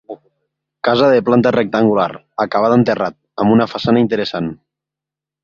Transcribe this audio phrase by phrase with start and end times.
[0.87, 2.07] Casa de planta rectangular,
[2.47, 4.51] acabada en terrat, amb una façana interessant.